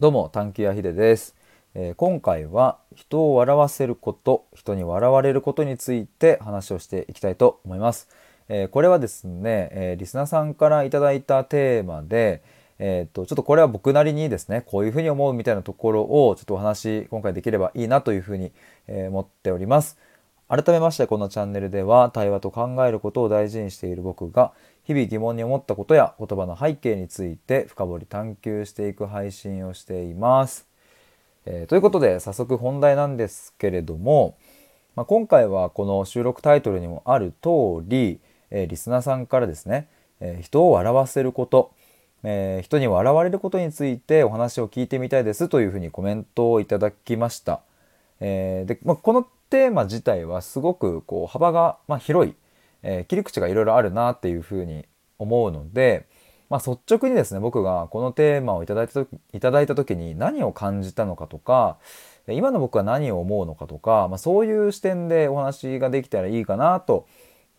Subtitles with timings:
[0.00, 1.34] どうも探求やひでです、
[1.74, 8.08] えー、今回は人を笑わせること人に笑われることについて話をしていきたいと思います、
[8.48, 12.44] えー、これはですね、えー、リスナーさんからいただいたテーマで
[12.80, 18.52] えーと、ちょっとこれは僕なりにですねこういうふうに思うみたいなところをちょっとお話今回できればいいなというふうに、
[18.86, 19.98] え思っております。
[20.48, 24.52] 改めましてこのチャンネルでは対話と考えることを大事にしている僕が
[24.82, 30.66] 日々疑問に思ったことや言葉の背景について深掘り探求していく配信をしています。
[31.44, 34.38] えー、ということで早速本題なんですけれども、
[34.96, 38.18] まあ、今回はこの収録タイトルにもある通り、
[38.50, 39.88] えー、リスナーさんからですね、
[40.20, 41.72] えー、人を笑わせること、
[42.24, 47.60] え人に笑われることについてお話を聞いてみたいですというふうにコメントをいただきました。
[48.20, 52.34] えでまあ、このテーマ自体はすごくこう幅が、ま、広い
[52.82, 54.86] えー、切り口がいろいろあるなっていうふうに
[55.18, 56.06] 思うので、
[56.48, 61.78] まあ、率直にですね僕がこのテーマをいただいた時いただいた時に何を感じたのかとか
[62.28, 67.06] 今の僕は何を思うのかとか、まあ、そういう視点でお話ができたらいいかなと、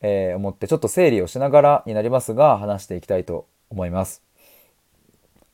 [0.00, 4.22] えー、思ってちょっと整理をしながらになりますが話していきたいと思います。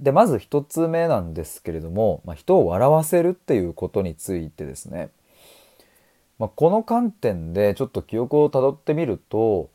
[0.00, 5.08] でまず一つ目なんですけれども、まあ、人を笑わせるっていうことについてですね
[6.38, 9.70] まあ、この観点でちょっと記憶をたどってみると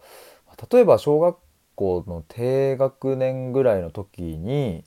[0.71, 1.37] 例えば小学
[1.75, 4.83] 校の低学年ぐらいの時に、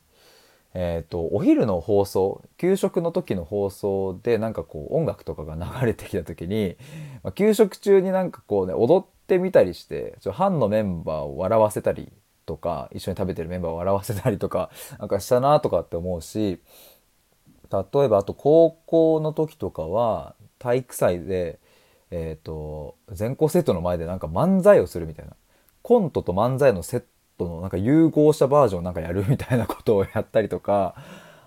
[0.74, 6.76] えーと、お昼の放送給食の時の放送でなんかこう音楽とかが流れてきた時に、
[7.22, 12.12] まあ、給食中になんかこうね踊ってみたりしてちょ班のメンバーを笑わせたり
[12.46, 16.60] とか一緒に食べてるメンバーを笑わせたりとか なんかしたなとかって思うし
[17.72, 21.58] 例えばあと高校の時とかは体育祭で
[22.10, 25.32] えっ、ー、と全校生徒の前でなんか漫才をするみたいな。
[25.82, 27.04] コントと漫才のセッ
[27.36, 30.94] トのなんか融合したバージョンなんかやるみたいなことをやったりとか。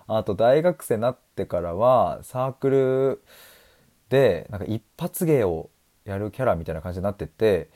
[0.08, 3.22] あと大学生になってからはサークル
[4.08, 5.68] でなんか一発芸を
[6.06, 7.68] やるキャラみたいな感じになってて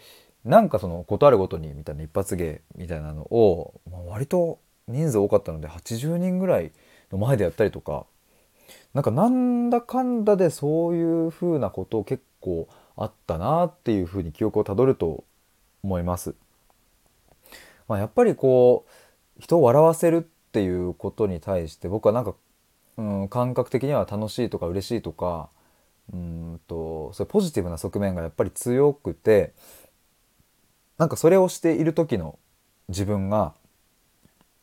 [0.45, 6.73] なんかそのことあるごとにみたいな一発芸みたいなのを、まあ、割と人数多かったので80人ぐらい
[7.13, 8.07] の前でやったりとか
[8.95, 15.25] なんかなんだかんだでそういう風なこと結構あったなっていうふうに記憶をたどると
[15.83, 16.35] 思います。
[17.89, 20.21] まあ、やっぱりこう人を笑わせるっ
[20.53, 22.35] ていうことに対して僕はなんか、
[22.97, 25.49] うん、感覚的には楽しいとか嬉しいとか
[26.13, 29.53] うんとそういうポジティブな側面がやっぱり強くて
[30.99, 32.39] なんかそれをしている時の
[32.89, 33.55] 自分が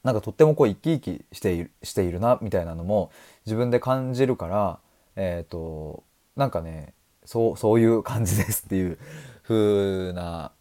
[0.04, 3.12] なんかとってもこう生き生きしているしているなみたいなのも
[3.46, 4.80] 自分で感じるから
[5.16, 6.04] えっ、ー、と
[6.36, 6.94] なんかね
[7.26, 8.98] そうそういう感じですっていう
[9.44, 10.52] 風な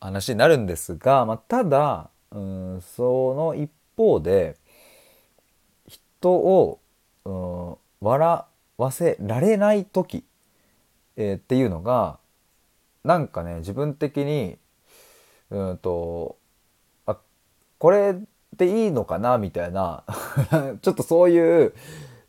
[0.00, 4.56] 話になるんですが、まあ、ただうんその一方で
[5.86, 6.78] 人を
[7.24, 8.44] うん笑
[8.76, 10.24] わせられない時、
[11.16, 12.18] えー、っていうのが
[13.02, 14.56] なんかね自分的に
[15.50, 16.36] うんと
[17.06, 17.16] あ
[17.78, 18.16] これ
[18.56, 20.04] でいいのかなみたいな
[20.82, 21.74] ちょっとそういう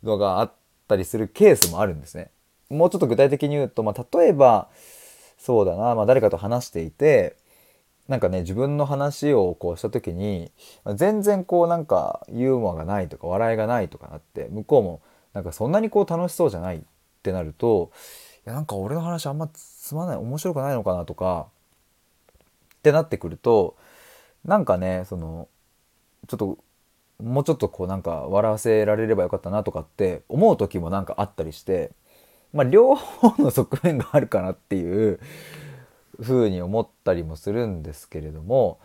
[0.02, 0.52] のがあっ
[0.88, 2.30] たりするケースもあるんですね。
[2.68, 4.68] もうちょっと具体的に言うと、まあ、例えば
[5.38, 7.36] そうだな、まあ、誰かと話していて
[8.08, 10.50] なんかね自分の話をこうした時に
[10.94, 15.00] 全然こうなんかユーモアがないとか笑いがないとかなって向こうも
[15.32, 16.80] なんかそんなにこう楽しそうじゃないっ
[17.22, 17.90] てなると
[18.46, 21.48] いやなんか俺の話あんまつまない面白くないのかなとか
[22.76, 23.76] ってなってくると
[24.44, 25.48] なんかねその
[26.28, 26.58] ちょっと
[27.22, 31.92] もうちょっとこうなんか笑わせられればよかったなとかって思う時もなんかあったりして
[32.56, 35.20] まあ、両方の側面があるかなっていう
[36.20, 38.80] ふうに思ったりもするんですけれども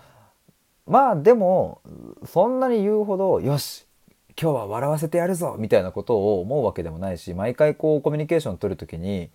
[0.86, 1.82] まあでも
[2.26, 3.86] そんなに言うほどよし
[4.42, 9.30] 今日は笑わせてやるぞみたいなことを思うわけでもないし毎回こうコミュニケーション取る時に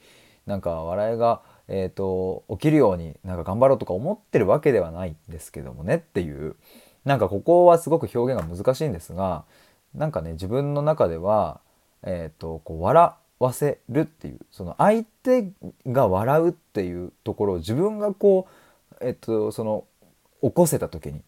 [0.46, 6.56] なんか笑いが、えーと、起きるようになんか頑張ろうとか思ってるわけではないんですけどもねっていう
[7.06, 9.44] なんかここはすごく表現が難しいんですが
[9.94, 11.60] なんかね自分の中では、
[12.02, 15.48] えーとこう笑わせるっていうその相手
[15.86, 18.48] が笑うっていうところを自分がこ
[18.92, 19.84] うえっとその
[20.42, 21.22] 起こせた時に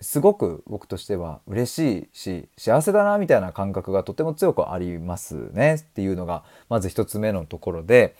[0.00, 8.16] すごく僕としては嬉しいし幸せだなみたいな感覚がとても強くありますねっていうのがまず1つ目のところで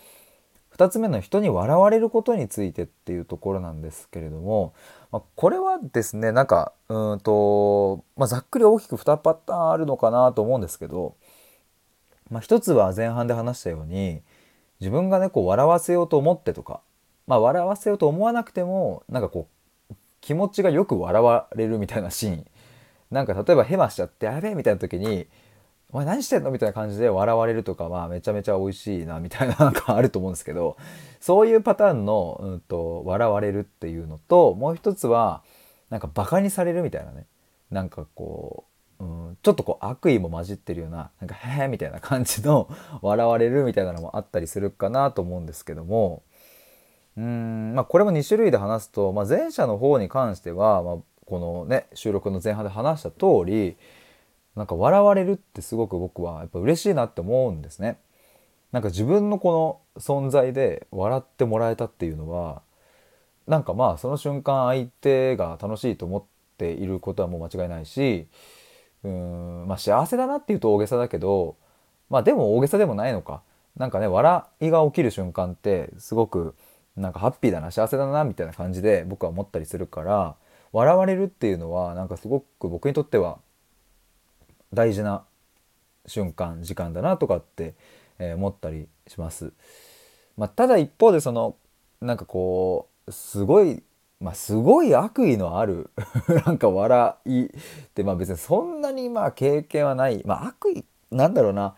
[0.81, 4.73] 2つ目の人に笑われることについてっていうところなんですけれども、
[5.12, 11.17] まあ、これはですねなんかうんと、まあ、ざっくり大きく2パターンあるのかなと思うんですけど
[12.31, 14.23] まあ、一つは前半で話したように
[14.81, 16.81] 自分がねこう笑わせようと思ってとか、
[17.26, 19.49] まあ、笑わせようと思わなくてもなんかこ
[19.91, 22.47] う気持ちがよく笑われるみたいなシーン。
[23.11, 25.26] なんか例えばヘマしちゃってやべえみたいな時に
[25.93, 30.77] 「お前何してんの?」みたいな感じで笑われるとかはめちゃめちゃ美味しいなみたいななんかあると思うんですけど
[31.21, 35.43] そういうパターンの、うんと、笑われるっていうのともう一つは
[35.91, 37.27] なんかバカにされるみたいなね
[37.71, 38.65] なんかこ
[38.99, 42.69] う、うん、ちょっとこう悪意も混じってるようななんか「へえ」みたいな感じの
[43.03, 46.23] 笑われるみたいなのもあったりするかなと思うんですけども
[47.17, 50.97] うんまあこれも2種類で話すと、まあ、前者の方に関しては、まあ、
[51.27, 53.77] このね収録の前半で話した通り
[54.56, 57.99] なんか笑われるってすごく僕はやっぱ嬉しいなって思うんですね。
[58.73, 62.62] なんか自分のこの存在で笑ってもらえたっていうのは
[63.47, 66.25] なんかまあその瞬間相手が楽しいと思っ
[66.56, 68.29] ていることはもう間違いないし
[69.02, 71.56] うーんまあ幸せだなっていうと大げさだけど
[72.08, 73.43] まあでも大げさでもないのか
[73.76, 76.55] なんかね笑いが起きる瞬間ってすごく
[76.97, 80.37] なんかハッピーだな幸せだなみたいな感じで僕は思ったりするから
[80.73, 83.38] 笑われるっていうのはなんかすごく僕にとっては
[84.73, 85.25] 大事な
[86.07, 87.75] 瞬間時間だなとかって、
[88.19, 89.53] えー、思ったりします。
[90.37, 91.57] まあ、ただ一方でその
[92.01, 93.83] なんかこうすごい
[94.21, 95.91] まあ、すごい悪意のある
[96.45, 97.49] なんか笑いっ
[97.95, 101.75] てまあ別にそんなにまあ経験はないまあ悪意なんだろうな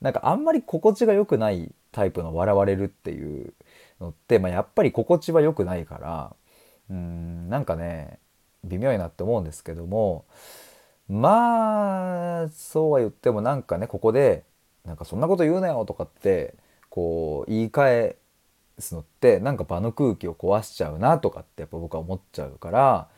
[0.00, 3.52] なんかあんまり心地が良くないタイプの笑われるっていう
[4.00, 6.34] のって、まあ、やっぱり心地は良くないから
[6.90, 8.18] うんなんかね
[8.64, 10.24] 微妙いなって思うんですけども
[11.08, 14.44] まあそうは言ってもなんかねここで
[14.84, 16.54] なんかそんなこと言うなよとかって
[16.88, 18.16] こう言い返
[18.78, 23.08] すのってなんか場の空気を壊しちゃうなとかってやっぱ僕は思っちゃうから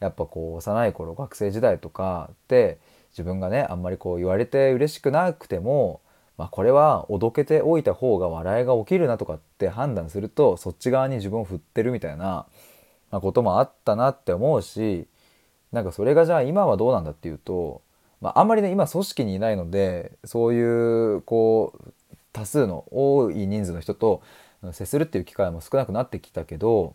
[0.00, 2.78] やっぱこう幼い頃学生時代とかって
[3.10, 6.00] 自分がねあんまりこう言われて嬉しくなくても、
[6.38, 12.46] まあ、これはおどけておいた方が笑いが起きるなとかって判断するとそっち側に自分を振ってるみたいな
[13.10, 15.06] まあ、こともあったなって思うし
[15.72, 17.82] なんかそれがじゃあ今はどうなんだっていうと、
[18.20, 21.92] まあ、あんまりね今組織にいないのでそういうこう
[22.32, 24.22] 多数の多い人数の人と
[24.72, 26.94] 接するっていう機会も少なくなってきたけど、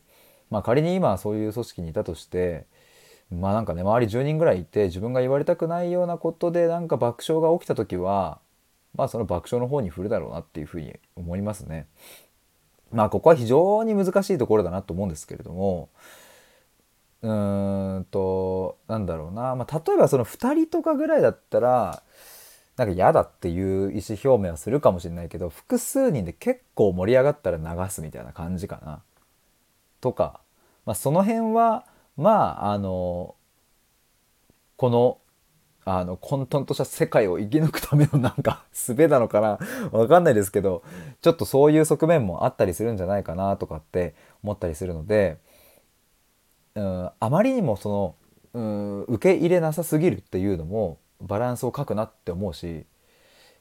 [0.49, 2.65] まあ、仮に今そういう組織にいたとして
[3.31, 8.39] まあなんかね周り10人ぐらいいて自分が言われたくないようなことでなんか爆笑が起きた時は
[8.95, 11.87] まあその爆笑の方に振るだろうなっていうふうに思いますね。
[12.91, 15.89] まあここは非常に難しいところだなと思うんですけれども
[17.21, 22.03] うーんとなんだろうな、まあ、例えばその2人とかぐらいだったら
[22.77, 29.01] なんか嫌だっていう意思表明はするかもしれないけど複数人で結構盛り上がったら流すみたいな感じかな。
[30.01, 30.41] とか、
[30.85, 31.85] まあ、その辺は
[32.17, 33.35] まああの
[34.77, 35.17] この
[35.87, 39.59] あの混沌とした世界を生き抜くためのなんか術なのかな
[39.91, 40.83] わかんないですけど
[41.21, 45.37] ちょっとそういう側面もあったりするんじゃないかなとかって思ったりするので
[46.75, 48.15] うんあまりにもその
[48.53, 52.85] うん受け入れなさすぎるっていうのもバランスを書くなって思うし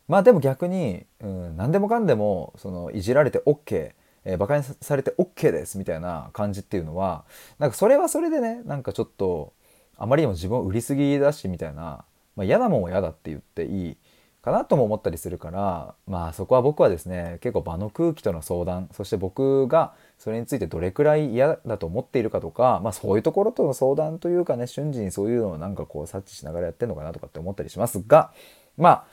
[0.09, 3.93] まあでも逆に、うん、何でもかんでもそのいじられて OK
[4.27, 7.27] えー、バカにされて OK ですみたいな感じっていうのは
[7.59, 9.53] なんかそれはそれでねなんかちょっと
[9.99, 12.07] あまりにも自分を売りすぎだしみたいな
[12.37, 13.97] まあ、嫌なもんは嫌だって言っていい。
[14.45, 28.33] かなとも思ったりするからまあそこは僕はですね結構場の空気との相談そして僕がそれについてどれくらい嫌だと思っているかとか、まあ、そういうところとの相談というかね瞬時にそういうのをなんかこう察知しながらやってんのかなとかって思ったりしますが
[28.77, 29.05] まあ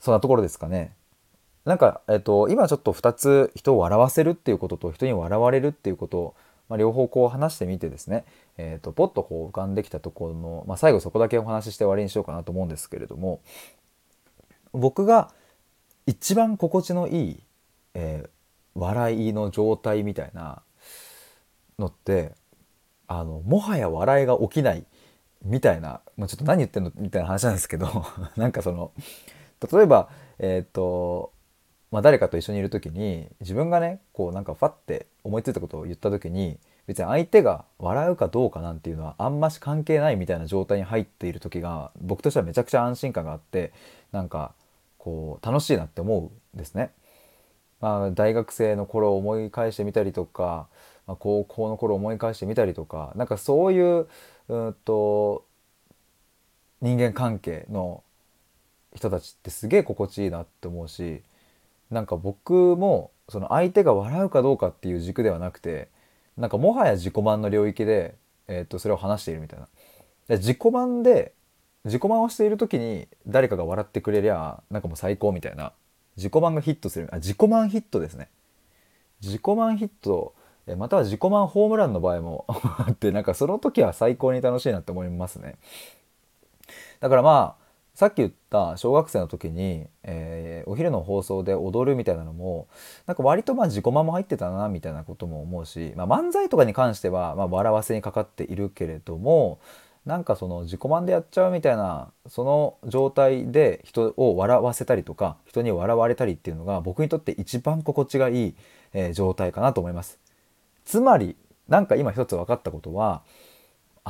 [0.00, 0.94] そんなところですかね。
[1.64, 6.34] なんか、えっと、今ちょっと2つ人を笑わせるっていうことと人に笑われるっていうことを
[6.68, 8.24] まあ、両方こう話してみてですね、
[8.58, 13.40] えーと、ポッとこう浮かんできたところの、まあ、最後そこだけお話しして終わりにしようかなと思うんですけれども
[14.72, 15.32] 僕が
[16.06, 17.42] 一番心地のいい、
[17.94, 18.28] えー、
[18.78, 20.62] 笑いの状態みたいな
[21.78, 22.32] のって
[23.06, 24.84] あのもはや笑いが起きない
[25.42, 28.04] みたいな、まあ、ちょっと何言ってんのみたいな話なんですけど
[28.36, 28.92] なんかその
[29.72, 30.08] 例えば
[30.38, 31.32] えっ、ー、と
[31.90, 36.58] まあ、誰かと一緒にいる時に自分がねこうなんかファッて思いついたことを言った時に
[36.88, 43.72] 別に相手が笑うかどうかなんていうのはあんまし関係ないみたいな状態に入っている時が僕としてはめちゃくちゃ安心感があって
[44.10, 44.54] なんか
[44.96, 46.90] こう楽しいなって思うんですね。
[47.80, 50.66] まあ、大学生の頃を思い返してみたりとか、
[51.06, 54.08] まあ、高校の頃を思い返してみたりとかなんかそういう
[54.48, 55.44] うんと
[56.80, 58.02] 人間関係の
[58.94, 61.20] 人たちってすげえ心地いいなって思うし
[61.90, 65.88] なんか僕もその相手が笑うかどうかっていう軸ではなくて
[66.38, 68.14] なんかもはや自己満の領域で、
[68.46, 69.68] えー、とそれを話しているみたいな。
[70.28, 71.34] で自己満で
[71.84, 75.72] 自己満をしている時に誰かが笑ってくれりゃなんかもう最高みたいな。
[76.16, 77.08] 自己満がヒットする。
[77.12, 78.28] あ自己満ヒットですね。
[79.20, 80.34] 自己満ヒット
[80.76, 85.56] または自己満ホームランの場合も あってなんかその時は最高に楽しいなって思いますね。
[87.00, 87.67] だからまあ
[87.98, 92.68] さっき言った小学生の時に、えー、お昼の放送で踊るみたいなのも
[93.06, 99.58] なんか割とまあ自己満も入ってたなみたいなことも思うし、まあ、漫才とかに関してはま笑わせにかかっているけれども
[100.06, 108.54] なんかその自己満でやっちゃうみたいなその状態で人を笑わせたりとか人に笑われたりっていうのが僕にとって一番心地がいい、
[108.92, 110.20] えー、状態かなと思います。
[110.84, 111.34] つまり
[111.66, 113.22] なんか今一つ分かったことは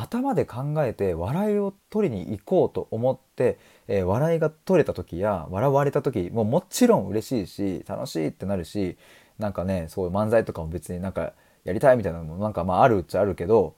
[0.00, 8.96] 頭で考えて笑いを取りに行こうと思って、えー、笑いが取れた時や笑われた時ももちろん嬉しいし楽しいってなるし
[9.38, 11.32] なんかねそういう漫才とかも別になんか
[11.64, 13.74] やりたいみたいなのもなんかまああるっちゃあるけど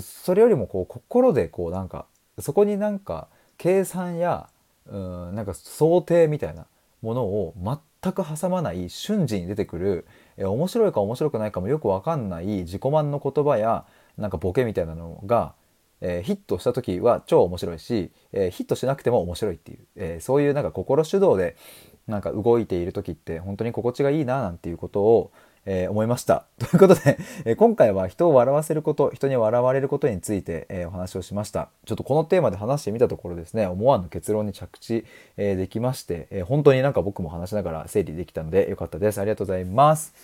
[0.00, 2.06] それよりもこう心でこうなんか
[2.38, 4.48] そこになんか計算や
[4.86, 6.66] うんなんか想定みたいな
[7.02, 7.54] ものを
[8.02, 10.06] 全く挟まない瞬時に出てくる、
[10.36, 13.84] えー、面白いか面白くないかもよく分かんない自己満の言葉や
[14.18, 15.54] なんかボケみたいなのが、
[16.00, 21.56] えー、ヒットした時は超面白いし、えー、ヒットしなくても面白いっていう、えー、そういうなんか心主導で
[22.06, 25.32] なんか動いている時って本当に心地がいいななんていうことを、
[25.70, 26.46] え思いました。
[26.58, 31.68] ということで、え今回は人を笑わせること、人に笑われることについて、えお話をしました。
[31.84, 35.04] ちょっとこのテーマで話してみたところですね、思わぬ結論に着地、
[35.36, 39.20] えできまして、え本当になんか僕も話しながら整理できたのでよかったです。
[39.20, 40.14] ありがとうございます。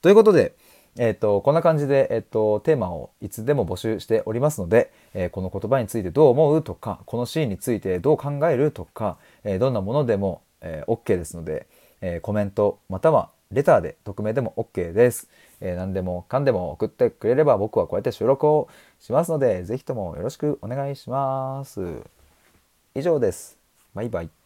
[0.00, 0.54] ということで、
[0.96, 11.66] えーと、こんな感じで、えーと、テーマをいつでも募集しておりますので、えー、この言葉についてどう思うとかこのシーンについてどう考えるとか、え、どんなものでも、えー、OK ですので、
[12.00, 15.28] えコメントまたはレターで匿名でも OK です、
[15.60, 18.68] え何でもかんでも送ってくれれば僕はこうやって収録を
[19.00, 22.02] しますので是非ともよろしくお願いします。
[22.94, 23.58] 以上です。
[23.94, 24.43] バイバイ。